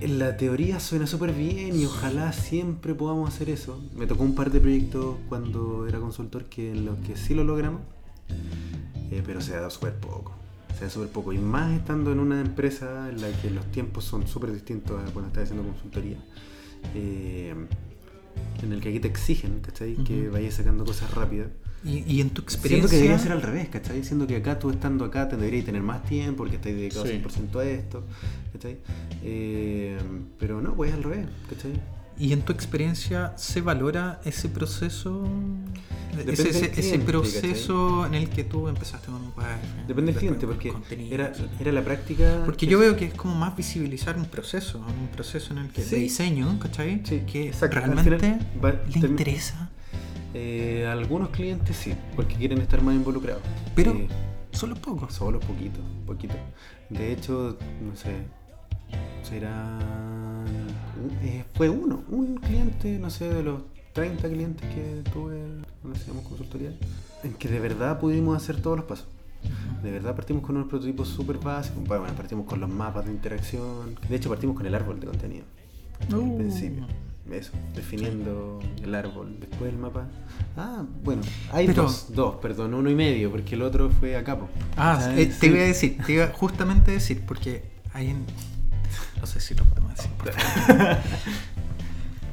[0.00, 3.80] En la teoría suena súper bien y ojalá siempre podamos hacer eso.
[3.94, 7.44] Me tocó un par de proyectos cuando era consultor que en los que sí lo
[7.44, 7.80] logramos,
[9.10, 10.32] eh, pero se ha dado súper poco.
[10.78, 11.32] Se da súper poco.
[11.32, 15.10] Y más estando en una empresa en la que los tiempos son súper distintos a
[15.12, 16.18] cuando estás haciendo consultoría.
[16.94, 17.54] Eh,
[18.62, 19.94] en el que aquí te exigen, ¿cachai?
[20.04, 20.32] Que Ujú.
[20.32, 21.48] vayas sacando cosas rápidas.
[21.84, 22.90] Y, y en tu Siento experiencia.
[22.90, 24.02] que debería ser al revés, ¿cachai?
[24.02, 27.12] Siendo que acá tú estando acá te deberías tener más tiempo porque estás dedicado Sí.
[27.12, 28.04] 100% a esto,
[28.52, 28.78] ¿cachai?
[29.22, 29.96] Eh,
[30.38, 31.72] pero no, pues al revés, ¿cachai?
[32.18, 35.28] ¿Y en tu experiencia se valora ese proceso?
[36.26, 39.84] Ese, proceso en el que tú empezaste con un wifi.
[39.86, 40.72] Depende del cliente, porque
[41.10, 42.40] era, era la práctica.
[42.46, 45.68] Porque que- yo veo que es como más visibilizar un proceso, un proceso en el
[45.70, 45.94] que Sí.
[45.96, 47.02] de diseño, ¿cachai?
[47.04, 47.76] Sí, que exacto.
[47.76, 49.70] Al realmente final va- le interesa,
[50.38, 53.42] Eh, algunos clientes sí, porque quieren estar más involucrados.
[53.74, 54.08] pero Eh,
[54.52, 55.12] solo pocos.
[55.14, 56.34] Solo poquito, poquito.
[56.88, 58.16] De hecho, no sé,
[59.22, 59.78] será...
[61.22, 65.38] eh, fue uno, un cliente, no sé, de los 30 clientes que tuve
[65.82, 66.72] cuando hacíamos consultoría,
[67.24, 69.06] en que de verdad pudimos hacer todos los pasos.
[69.82, 73.96] De verdad partimos con unos prototipos súper básicos, bueno, partimos con los mapas de interacción,
[74.08, 75.44] de hecho partimos con el árbol de contenido.
[76.08, 76.36] Al Uh.
[76.38, 76.86] principio.
[77.30, 79.36] Eso, definiendo el árbol.
[79.40, 80.06] Después el mapa.
[80.56, 84.22] Ah, bueno, hay Pero- dos, dos, perdón, uno y medio, porque el otro fue a
[84.22, 84.48] capo.
[84.76, 88.24] Ah, eh, te iba a decir, te iba justamente a decir, porque hay en...
[89.20, 90.10] No sé si lo podemos decir.
[90.12, 90.96] por favor.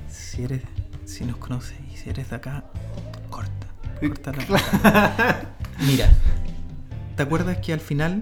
[0.09, 0.61] si eres,
[1.05, 2.63] si nos conoces y si eres de acá,
[3.29, 3.51] corta.
[3.99, 5.47] Corta la
[5.85, 6.09] Mira,
[7.15, 8.21] ¿te acuerdas que al final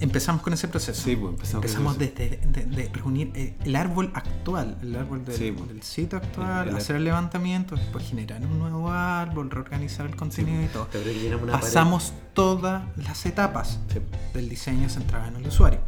[0.00, 1.02] empezamos con ese proceso?
[1.02, 4.94] Sí, pues, empezamos con Empezamos ese desde de, de reunir eh, el árbol actual, el
[4.96, 5.68] árbol del, Sí, pues.
[5.68, 10.14] del sitio actual, El- el- hacer el levantamiento, después generar un nuevo árbol, reorganizar el
[10.16, 10.86] contenido y todo.
[10.88, 11.50] Pared.
[11.50, 13.98] Pasamos todas las etapas Sí,
[14.34, 15.80] del diseño centrado en el usuario.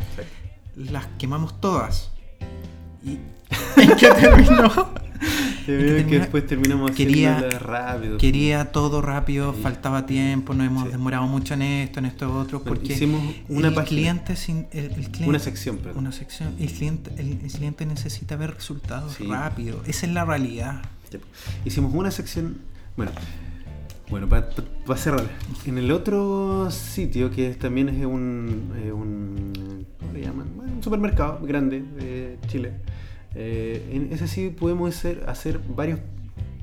[0.76, 2.10] Las quemamos todas.
[3.04, 3.18] ¿Y
[3.80, 4.70] en qué terminó?
[5.64, 8.18] Te que veo que después terminamos quería- rápido.
[8.18, 9.60] Quería todo rápido, Sí.
[9.62, 10.90] faltaba tiempo, nos hemos Sí.
[10.90, 13.88] demorado mucho en esto, en esto otro, Bueno, porque hicimos una el página.
[14.00, 15.98] cliente sin el, el cliente- Una sección, perdón.
[16.00, 19.24] una sección, el cliente, el, el cliente necesita ver resultados Sí.
[19.26, 19.82] rápido.
[19.86, 20.82] Esa es la realidad.
[21.64, 22.58] Hicimos una sección.
[22.96, 23.12] Bueno,
[24.10, 24.48] bueno para
[24.96, 25.24] cerrar.
[25.66, 28.72] En el otro sitio, que también es un.
[28.82, 30.46] eh, un ¿Cómo le llaman?
[30.56, 32.72] Bueno, un supermercado grande de Chile.
[33.34, 36.00] eh, en ese sí podemos hacer, hacer varios.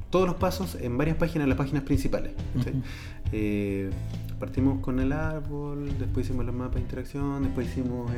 [0.10, 2.34] Todos los pasos en varias páginas, las páginas principales.
[3.32, 3.90] Eh,
[4.40, 8.12] partimos con el árbol, después hicimos los mapas de interacción, después hicimos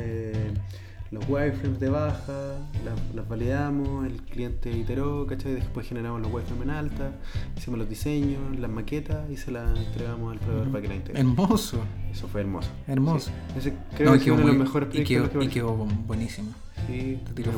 [1.13, 5.53] los wireframes de baja, las, las validamos, el cliente iteró, ¿cachai?
[5.53, 7.11] Después generamos los wireframes en alta,
[7.57, 11.19] hicimos los diseños, las maquetas y se las entregamos al proveedor para que la integre.
[11.21, 11.79] Hermoso.
[12.11, 12.69] Eso fue hermoso.
[12.87, 13.31] Hermoso.
[13.53, 13.59] Sí.
[13.59, 15.29] Ese creo No, y que es uno de los mejores y proyectos.
[15.29, 16.51] quedó, que y quedó buenísimo.
[16.87, 17.53] Sí, Te me.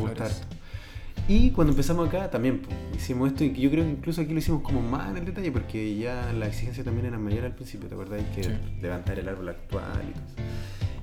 [1.27, 4.37] Y cuando empezamos acá también pues, hicimos esto y yo creo que incluso aquí lo
[4.39, 7.87] hicimos como más en el detalle porque ya la exigencia también era mayor al principio,
[7.87, 8.19] ¿te acuerdas?
[8.19, 8.51] Hay que Sí.
[8.81, 10.35] levantar el árbol actual y todo eso.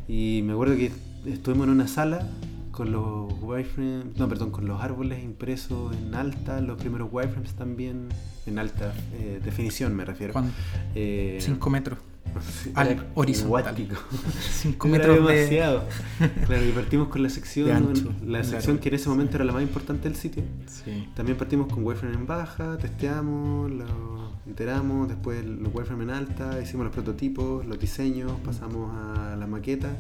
[0.09, 0.93] Y me acuerdo que
[1.27, 2.27] estuvimos en una sala
[2.71, 8.09] con los wireframes, no, perdón, con los árboles impresos en alta, los primeros wireframes también
[8.47, 10.33] en alta eh, definición me refiero.
[10.33, 10.51] Juan,
[10.95, 11.99] Eh, 5 metros.
[12.41, 13.63] Sí, al era horizontal.
[13.65, 13.95] cuático.
[14.41, 15.35] 5 Era metros de.
[15.35, 15.85] demasiado.
[16.47, 18.13] Claro, y partimos con la sección, de ancho.
[18.25, 18.45] la Claro.
[18.45, 20.43] sección que en ese momento era la más importante del sitio.
[20.67, 21.09] Sí.
[21.15, 26.85] También partimos con wireframe en baja, testeamos, lo iteramos, después los wireframe en alta, hicimos
[26.85, 29.91] los prototipos, los diseños, pasamos a la maqueta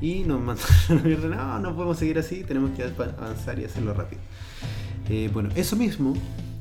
[0.00, 3.64] y nos mandaron a la mierda, no, no podemos seguir así, tenemos que avanzar y
[3.64, 4.20] hacerlo rápido.
[5.08, 6.14] Eh, bueno, eso mismo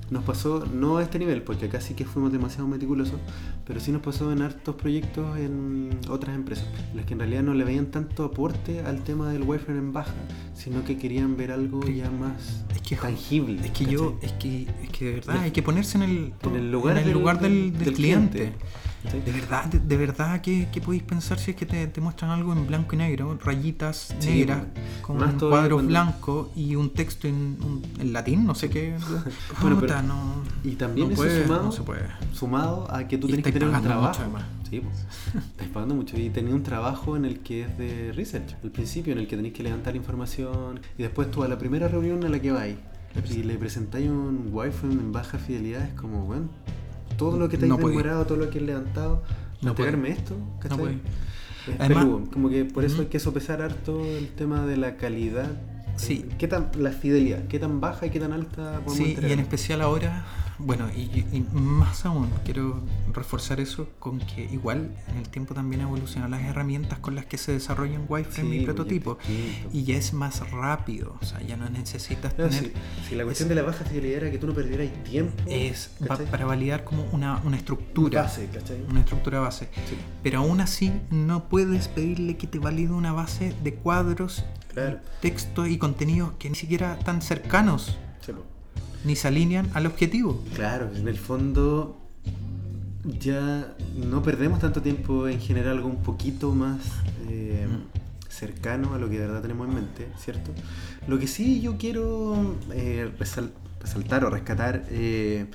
[0.09, 3.19] nos pasó, no a este nivel, porque acá sí que fuimos demasiado meticulosos,
[3.65, 7.41] pero sí nos pasó en hartos proyectos en otras empresas, en las que en realidad
[7.43, 10.13] no le veían tanto aporte al tema del wireframe en baja,
[10.53, 11.95] sino que querían ver algo Sí.
[11.95, 13.65] ya más Es que, tangible.
[13.65, 16.55] es que yo, es que, es que de verdad hay que ponerse en el, en
[16.55, 18.53] el lugar, en el del, lugar del, del cliente.
[19.11, 22.31] De verdad, de, de verdad, ¿qué, qué podéis pensar si es que te, te muestran
[22.31, 23.37] algo en blanco y negro?
[23.43, 24.63] Rayitas Sí, negras,
[25.01, 28.95] con cuadros cuando- blancos y un texto en, un- en latín, no sé qué.
[29.61, 32.07] Bueno, Puta, pero- no, Y también no eso puede, sumado, no se puede.
[32.33, 34.19] sumado a que tú tenés que estáis tener un mucho, trabajo.
[34.21, 34.43] además.
[34.69, 35.43] Sí, pues.
[35.45, 36.17] Estás pagando mucho.
[36.17, 39.35] Y tenés un trabajo en el que es de research, al principio, en el que
[39.35, 40.79] tenés que levantar información.
[40.97, 42.75] Y después tú a la primera reunión a la que vais
[43.31, 46.49] y le presentáis un wireframe en baja fidelidad, es como, bueno,
[47.17, 49.23] todo lo que te has demorado, todo lo que has levantado,
[49.61, 50.99] No entregarme esto, ¿cachai?
[51.67, 52.31] Es Además- peludo.
[52.31, 55.49] Como que por eso hay que sopesar harto el tema de la calidad.
[55.95, 56.25] Sí.
[56.37, 57.47] ¿Qué tan, la fidelidad?
[57.47, 60.25] ¿Qué tan baja y qué tan alta podemos Sí, y en especial ahora,
[60.57, 62.79] bueno, y, y más aún, quiero
[63.13, 67.37] reforzar eso con que igual en el tiempo también evolucionan las herramientas con las que
[67.37, 69.17] se desarrollan wireframe Sí, y prototipo.
[69.73, 72.71] Y ya es más rápido, o sea, ya no necesitas No, tener...
[73.03, 75.33] si, si la cuestión de la baja fidelidad era que tú no perdieras tiempo.
[75.47, 75.91] Es
[76.31, 78.23] para validar como una, una estructura.
[78.23, 78.81] Base, ¿cachai?
[78.89, 79.69] Una estructura base.
[79.89, 79.95] Sí.
[80.23, 84.99] Pero aún así no puedes pedirle que te valide una base de cuadros, Claro.
[85.21, 87.97] texto y contenidos que ni siquiera están cercanos.
[89.05, 90.41] Ni se alinean al objetivo.
[90.55, 91.97] Claro, en el fondo
[93.19, 96.79] ya no perdemos tanto tiempo en generar algo un poquito más
[97.29, 98.29] eh, Mm.
[98.29, 100.51] cercano a lo que de verdad tenemos en mente, ¿cierto?
[101.07, 105.45] Lo que sí yo quiero eh, resal- resaltar o rescatar eh,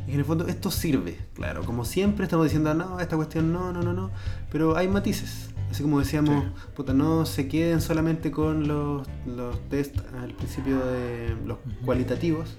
[0.00, 3.52] es que en el fondo esto sirve, claro, como siempre estamos diciendo, no, esta cuestión
[3.52, 4.10] no, no, no, no,
[4.52, 5.48] pero hay matices.
[5.70, 6.50] Así como decíamos, Sí.
[6.74, 12.54] puta, no se queden solamente con los, los test al principio de los cualitativos,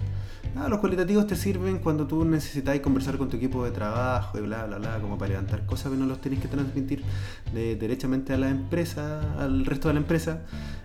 [0.56, 4.40] Ah, los cualitativos te sirven cuando tú necesitas conversar con tu equipo de trabajo y
[4.40, 7.04] bla, bla, bla, como para levantar cosas, pero no los tienes que transmitir
[7.54, 10.40] de- derechamente a la empresa, al resto de la empresa,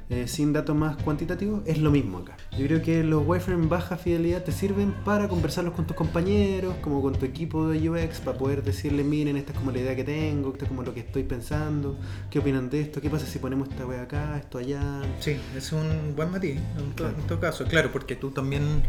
[0.09, 1.61] eh, sin datos más cuantitativos.
[1.65, 2.37] Es lo mismo acá.
[2.57, 7.01] Yo creo que los wireframe baja fidelidad te sirven para conversarlos con tus compañeros, como
[7.01, 10.03] con tu equipo de UX, para poder decirle, miren, esta es como la idea que
[10.03, 11.97] tengo, esto es como lo que estoy pensando,
[12.29, 15.01] qué opinan de esto, qué pasa si ponemos esta wea acá, esto allá.
[15.19, 17.15] Sí, es un buen matiz en, Claro.
[17.27, 17.65] todo caso.
[17.65, 18.83] Claro, porque tú también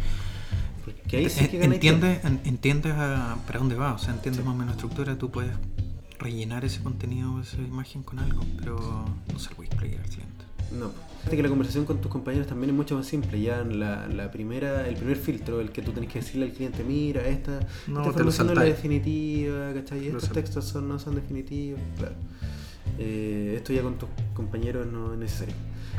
[0.85, 2.07] Porque ahí sí que en- ganáis tiempo.
[2.07, 5.17] entiendes, en- entiendes a- para dónde va, o sea, entiendes más o menos la estructura,
[5.19, 5.51] tú puedes
[6.19, 10.07] rellenar ese contenido, esa imagen con algo, pero no se lo voy a explicar al
[10.09, 10.45] cliente.
[10.73, 10.91] No.
[11.19, 13.41] Fíjate que la conversación con tus compañeros también es mucho más simple.
[13.41, 16.53] Ya en la, la primera, el primer filtro, el que tú tenés que decirle al
[16.53, 20.07] cliente, mira, esta, No, esta información no es la definitiva, ¿cachai?
[20.07, 22.15] Estos textos son, no son definitivos, claro.
[22.99, 25.55] Eh, esto ya con tus compañeros no es necesario.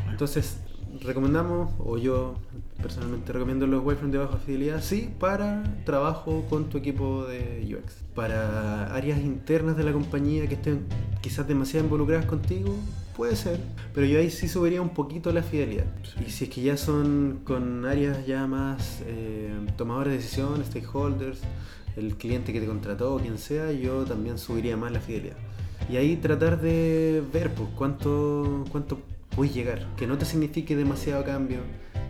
[0.10, 0.60] Entonces,
[1.02, 2.36] recomendamos, o yo
[2.82, 7.96] personalmente recomiendo los wireframes de baja fidelidad, sí, para trabajo con tu equipo de UX.
[8.16, 10.86] Para áreas internas de la compañía que estén
[11.22, 12.76] quizás demasiado involucradas contigo,
[13.18, 13.60] puede ser,
[13.96, 15.88] pero yo ahí sí subiría un poquito la fidelidad.
[16.26, 21.40] Y si es que ya son con áreas ya más eh, tomadores de decisión, stakeholders,
[21.98, 25.36] el cliente que te contrató, quien sea, yo también subiría más la fidelidad.
[25.90, 29.00] Y ahí tratar de ver pues, cuánto, cuánto
[29.38, 29.88] puedes llegar.
[29.96, 31.60] Que no te signifique demasiado cambio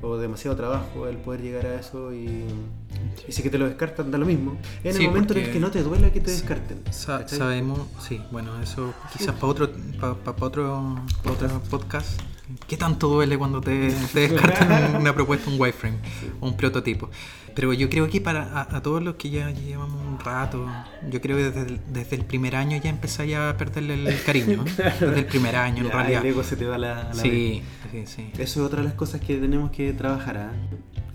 [0.02, 2.46] o demasiado trabajo el poder llegar a eso y,
[3.28, 4.58] y si que te lo descartan da lo mismo.
[4.84, 6.82] En Sí, el momento en el que no te duela que te descarten.
[7.38, 12.20] Sabemos, sí, bueno, eso quizás para otro, pa- pa- pa otro, pa otro podcast.
[12.67, 15.97] ¿Qué tanto duele cuando te, te descartan una propuesta, un wireframe
[16.39, 17.10] o un prototipo?
[17.53, 20.65] Pero yo creo que para a, a todos los que ya llevamos un rato,
[21.10, 24.63] yo creo que desde el, desde el primer año ya empezáis a perderle el cariño.
[24.77, 24.93] ¿eh?
[24.99, 26.21] Desde el primer año, en Ya, realidad.
[26.23, 28.29] El ego se te va la, la Sí, sí, sí.
[28.33, 30.38] Eso es otra de las cosas que tenemos que trabajar.
[30.38, 30.51] ¿ah?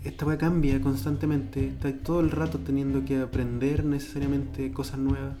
[0.03, 1.67] Esta weá cambia constantemente.
[1.69, 5.35] Estás todo el rato teniendo que aprender necesariamente cosas nuevas.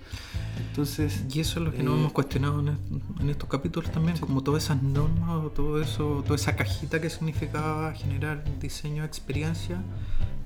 [0.69, 2.81] Entonces, Y eso es lo que nos Eh, hemos cuestionado en, est-
[3.21, 7.09] en estos capítulos también, como todas esas normas o todo eso, toda esa cajita que
[7.09, 9.81] significaba generar diseño de experiencia,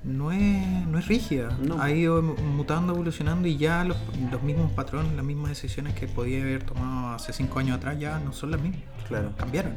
[0.04, 1.58] no es, no es rígida.
[1.62, 1.82] No.
[1.82, 3.98] Ha ido mutando, evolucionando y ya los,
[4.32, 8.20] los mismos patrones, las mismas decisiones que podía haber tomado hace cinco años atrás ya
[8.20, 8.82] no son las mismas.
[9.08, 9.32] Claro.
[9.38, 9.74] Cambiaron.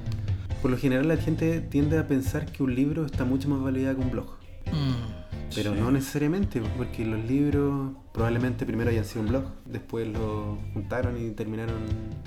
[0.62, 3.96] por lo general la gente tiende a pensar que un libro está mucho más validado
[3.96, 4.26] que un blog.
[5.54, 5.80] Pero Sí.
[5.80, 11.30] no necesariamente, porque los libros probablemente primero hayan sido un blog, después lo juntaron y
[11.30, 11.78] terminaron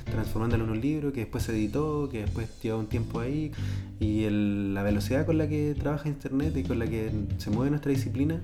[0.06, 3.52] transformándolo en un libro, que después se editó, que después lleva un tiempo ahí,
[4.00, 7.92] y la velocidad con la que trabaja Internet y con la que se mueve nuestra
[7.92, 8.40] disciplina,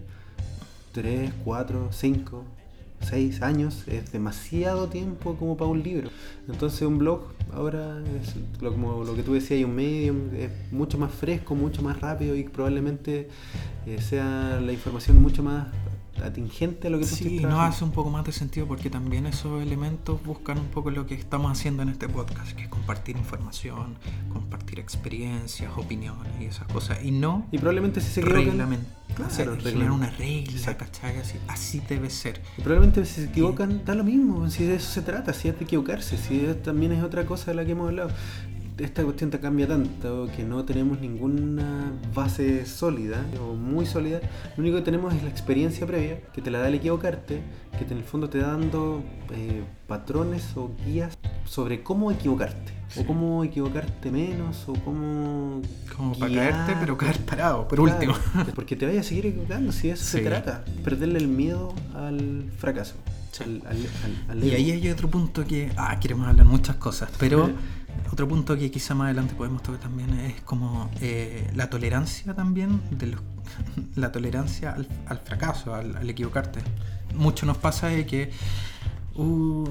[0.92, 2.44] 3, 4, 5,
[3.02, 6.10] 6 años, es demasiado tiempo como para un libro.
[6.50, 7.22] Entonces un blog
[7.54, 11.56] ahora es lo, como lo que tú decías, hay un medium, es mucho más fresco,
[11.56, 13.30] mucho más rápido y probablemente
[13.86, 15.68] eh, sea la información mucho más
[16.24, 19.26] atingente a lo que tú Sí, nos hace un poco más de sentido porque también
[19.26, 23.18] esos elementos buscan un poco lo que estamos haciendo en este podcast, que es compartir
[23.18, 23.96] información,
[24.32, 27.04] compartir experiencias, opiniones y esas cosas.
[27.04, 28.58] Y no Y probablemente si se equivocan.
[29.16, 29.30] Claro,
[29.72, 30.78] generar una regla.
[30.78, 31.18] ¿cachai?
[31.18, 32.42] Así, así debe ser.
[32.58, 35.58] y probablemente si se equivocan, da lo mismo, si de eso se trata, si es
[35.58, 38.12] de equivocarse, si es- también es otra cosa de la que hemos hablado.
[38.80, 44.22] Esta cuestión te cambia tanto que no tenemos ninguna base sólida o muy sólida.
[44.56, 47.42] Lo único que tenemos es la experiencia previa que te la da el equivocarte,
[47.78, 52.72] que te- en el fondo te da dando eh, patrones o guías sobre cómo equivocarte,
[52.88, 53.02] Sí.
[53.02, 55.62] o cómo equivocarte menos, o cómo.
[55.98, 58.14] Como para caerte, pero caer parado, por Claro, último.
[58.56, 60.64] Porque te vayas a seguir equivocando, si de eso se trata.
[60.86, 62.96] Perderle el miedo al fracaso.
[63.34, 63.44] Sí.
[63.44, 63.78] Al, al-
[64.32, 65.70] al- al Y ahí hay otro punto que.
[65.76, 67.52] Ah, queremos hablar muchas cosas, pero
[68.12, 72.82] otro punto que quizá más adelante podemos tocar también es como eh, la tolerancia también,
[72.92, 73.22] de los,
[73.96, 74.76] la tolerancia
[75.08, 76.62] al, fracaso, al, equivocarte.
[77.16, 78.32] Mucho nos pasa de que
[79.16, 79.68] uh,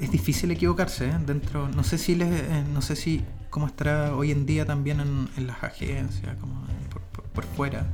[0.00, 1.18] es, difícil equivocarse ¿eh?
[1.24, 5.00] dentro, no sé si les, eh, no sé si cómo estará hoy en día también
[5.00, 7.86] en, las agencias, como por, por- fuera,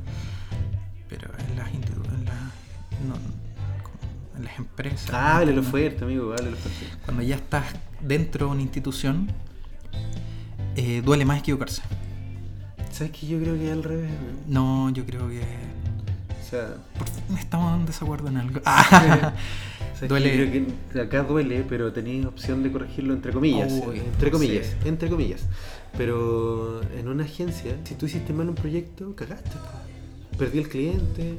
[1.07, 2.35] pero en las, en las,
[3.07, 3.42] no,
[4.37, 5.09] en las empresas.
[5.13, 5.69] Ah, háblelo ¿no?
[5.69, 6.97] fuerte, amigo, háblelo fuerte.
[7.05, 7.65] Cuando ya estás
[8.01, 9.29] dentro de una institución,
[10.75, 11.81] eh, duele más equivocarse.
[12.91, 14.11] ¿Sabes que yo creo que es al revés?
[14.47, 18.61] No, yo creo que O sea, por estamos en desacuerdo en algo.
[18.65, 19.33] ¿sabes
[19.99, 20.37] que Duele.
[20.37, 23.71] yo creo que acá duele, pero tenéis opción de corregirlo entre comillas.
[23.85, 24.87] Uy, entre comillas, sí.
[24.87, 25.45] entre comillas.
[25.97, 29.51] Pero en una agencia, si tú hiciste mal un proyecto, cagaste.
[30.37, 31.37] Perdí el cliente,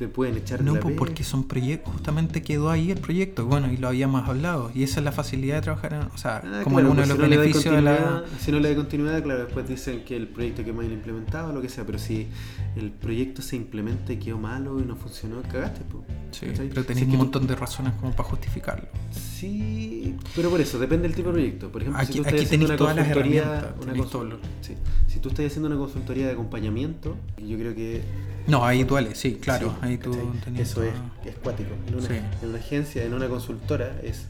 [0.00, 0.98] te pueden echar de No, la pues pega.
[0.98, 5.00] porque son proyectos, justamente quedó ahí el proyecto, bueno, y lo habíamos hablado, y esa
[5.00, 7.16] es la facilidad de trabajar, en, o sea, Ah, como claro, uno de pues los
[7.18, 8.24] si no beneficios de la...
[8.40, 11.52] Si no le da continuidad, claro, después dicen que el proyecto quedó mal implementado o
[11.52, 12.28] lo que sea, pero si
[12.76, 15.82] el proyecto se implementa y quedó malo y no funcionó, cagaste.
[15.82, 16.02] po.
[16.30, 18.88] Sí, pero Si tenéis que un tú- montón de razones como para justificarlo.
[19.10, 19.99] Sí,
[20.36, 21.70] pero por eso, depende del tipo de proyecto.
[21.72, 24.74] Por ejemplo, Aquí- si tú estás haciendo una consultoría, una consul- sí.
[25.08, 28.02] si tú estás haciendo una consultoría de acompañamiento, yo creo que
[28.46, 30.12] No, ahí duele, sí, claro, sí, ahí tú
[30.56, 30.92] eso es,
[31.24, 31.70] es cuático.
[31.88, 32.14] En una, Sí.
[32.42, 34.26] en una agencia, en una consultora, es,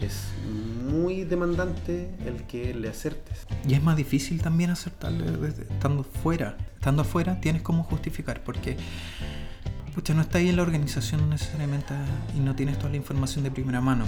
[0.00, 0.24] es
[0.90, 3.46] muy demandante el que le acertes.
[3.66, 6.56] Y es más difícil también aceptarle desde- estando fuera.
[6.74, 8.76] Estando afuera tienes cómo justificar, porque
[9.94, 11.94] pucha, no está ahí en la organización necesariamente
[12.36, 14.04] y no tienes toda la información de primera mano.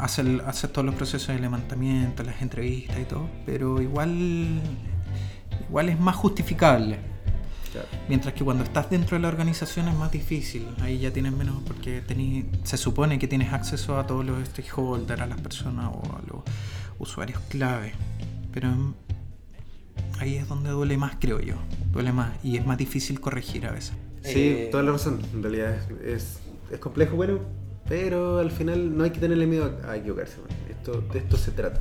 [0.00, 4.60] Haces, haces todos los procesos de levantamiento, las entrevistas y todo, pero igual,
[5.68, 6.98] igual es más justificable.
[7.72, 7.86] Claro.
[8.08, 10.66] Mientras que cuando estás dentro de la organización es más difícil.
[10.80, 15.20] Ahí ya tienes menos porque tenés- se supone que tienes acceso a todos los stakeholders,
[15.20, 16.42] a las personas o a los
[16.98, 17.92] usuarios clave.
[18.52, 18.70] Pero
[20.18, 21.54] ahí es donde duele más, creo yo.
[21.92, 23.92] Duele más y es más difícil corregir a veces.
[24.22, 25.20] Sí, Eh, toda la razón.
[25.32, 26.40] En realidad es, es,
[26.72, 27.38] es complejo, bueno,
[27.90, 30.38] pero al final no hay que tenerle miedo a, a equivocarse.
[30.38, 30.48] man.
[30.70, 31.80] Esto, de esto se trata.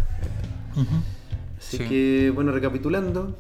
[1.58, 1.84] Así Sí.
[1.86, 3.38] que, bueno, recapitulando,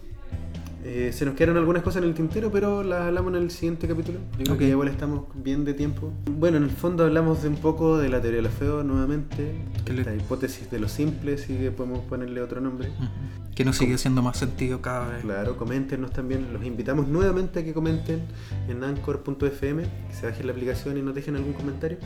[0.83, 3.87] eh, se nos quedaron algunas cosas en el tintero, pero las hablamos en el siguiente
[3.87, 4.19] capítulo.
[4.37, 4.59] Yo creo Ok.
[4.59, 6.11] que igual estamos bien de tiempo.
[6.31, 9.55] Bueno, en el fondo hablamos de un poco de la teoría de lo feo nuevamente,
[9.85, 12.89] esta hipótesis de lo simple, si podemos ponerle otro nombre.
[12.89, 13.07] Ujú.
[13.55, 15.21] Que nos sigue haciendo más sentido cada vez.
[15.21, 16.53] Claro, coméntenos también.
[16.53, 18.21] Los invitamos nuevamente a que comenten
[18.69, 21.97] en anchor.fm, que se bajen la aplicación y nos dejen algún comentario.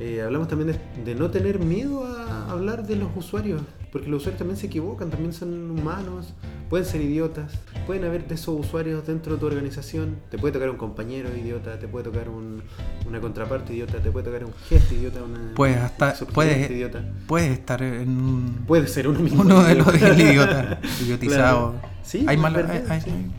[0.00, 4.20] Eh, hablamos también de, de no tener miedo a hablar de los usuarios, porque los
[4.22, 6.34] usuarios también se equivocan, también son humanos,
[6.68, 7.52] pueden ser idiotas,
[7.86, 10.16] pueden haber de esos usuarios dentro de tu organización.
[10.30, 12.62] Te puede tocar un compañero idiota, te puede tocar un-
[13.08, 17.04] una contraparte idiota, te puede tocar un jefe idiota, una Puedes hasta subgerente puedes, idiota.
[17.26, 19.42] puedes estar en un- Puede ser uno mismo.
[19.42, 20.08] uno de los idiota.
[20.14, 21.72] del idiota, idiotizado.
[21.72, 21.88] Claro.
[22.02, 23.10] Sí, hay, malos, hay, sí.
[23.10, 23.30] hay-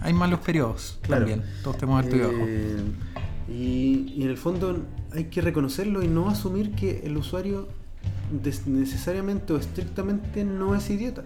[0.00, 1.26] hay malos periodos Claro.
[1.26, 1.48] también.
[1.62, 2.32] Todos tenemos alto y bajo.
[2.46, 2.76] Eh,
[3.48, 7.68] y, y en el fondo hay que reconocerlo y no asumir que el usuario
[8.66, 11.22] necesariamente o estrictamente no es idiota.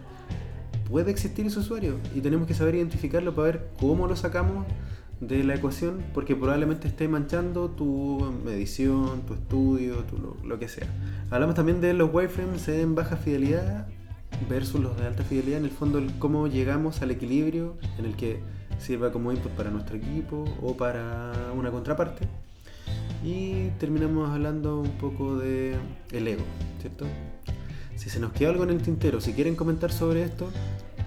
[0.88, 4.66] Puede existir ese usuario y tenemos que saber identificarlo para ver cómo lo sacamos
[5.20, 10.86] de la ecuación porque probablemente esté manchando tu medición, tu estudio, tu lo, que sea.
[11.30, 13.86] Hablamos también de los wireframes en baja fidelidad
[14.48, 18.40] versus los de alta fidelidad, en el fondo cómo llegamos al equilibrio en el que
[18.78, 22.26] sirva como input para nuestro equipo o para una contraparte.
[23.24, 25.76] Y terminamos hablando un poco de
[26.10, 26.42] el ego,
[26.80, 27.06] ¿cierto?
[27.96, 30.50] Si se nos queda algo en el tintero, si quieren comentar sobre esto,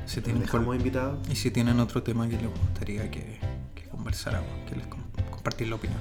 [0.06, 1.18] Si tienen dejamos invitados.
[1.30, 3.38] y si tienen otro tema que les gustaría que,
[3.74, 6.00] que conversáramos, que les com- compartir la opinión.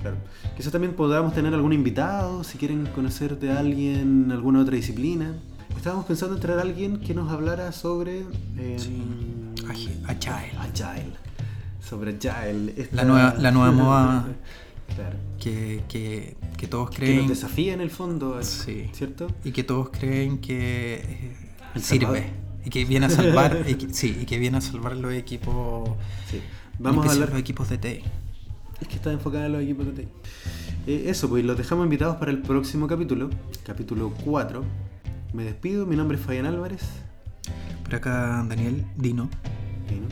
[0.00, 0.16] Claro.
[0.56, 5.34] Quizás también podamos tener algún invitado, si quieren conocer de alguien, alguna otra disciplina.
[5.76, 8.20] Estábamos pensando en traer a alguien que nos hablara sobre...
[8.56, 9.02] em, Sí.
[9.66, 10.52] Agi- Agile.
[10.60, 11.12] Agile.
[11.80, 12.72] Sobre Agile.
[12.76, 14.26] esta- La nueva- la nueva moda.
[14.94, 15.16] Claro.
[15.40, 18.88] Que, que, que todos Que creen nos desafía en el fondo, Sí.
[18.92, 19.28] ¿cierto?
[19.44, 20.94] y que todos creen que
[21.74, 22.30] eh, sirve
[22.64, 25.90] y que viene a salvar y que- sí y que viene a salvar los equipos
[26.30, 26.40] Sí.
[26.78, 27.30] Vamos a hablar...
[27.30, 28.00] los equipos de TI.
[28.80, 30.08] Es que está enfocada en los equipos de TI.
[30.86, 33.30] Eh, eso, pues los dejamos invitados para el próximo capítulo,
[33.64, 34.62] capítulo 4.
[35.32, 36.82] Me despido, mi nombre es Fabián Álvarez.
[37.84, 39.30] Por acá Daniel Dino.
[39.94, 40.08] ¿No?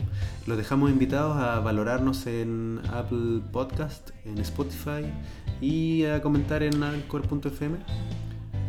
[0.47, 5.05] Los dejamos invitados a valorarnos en Apple Podcast, en Spotify
[5.61, 7.77] y a comentar en anchor.fm.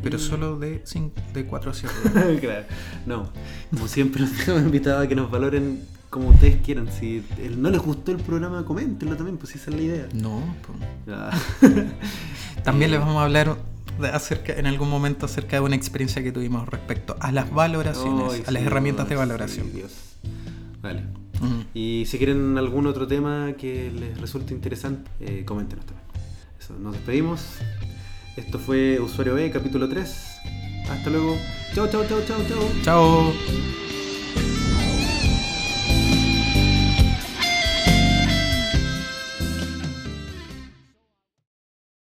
[0.03, 1.95] Pero Y- solo de, cin- de 4 a 7.
[2.41, 2.67] claro,
[3.07, 3.31] no.
[3.71, 6.89] Como siempre, los dejamos invitados a que nos valoren como ustedes quieran.
[6.93, 7.23] Si
[7.57, 10.09] no les gustó el programa, coméntenlo también, pues esa es la idea.
[10.15, 11.17] No, pues.
[11.17, 11.31] Ah.
[12.65, 13.57] También Eh, les vamos a hablar
[14.01, 18.47] de acerca, en algún momento acerca de una experiencia que tuvimos respecto a las valoraciones,
[18.47, 19.67] a las sí, herramientas de valoración.
[19.67, 19.93] sí, Dios.
[21.75, 26.07] Y si quieren algún otro tema que les resulte interesante, eh, coméntenos también.
[26.59, 27.43] Eso, nos despedimos.
[28.37, 30.37] Esto fue Usuario B, capítulo 3.
[30.91, 31.37] Hasta luego.
[31.75, 32.83] Chao, chao, chao, chao, chao.
[32.83, 33.86] Chao.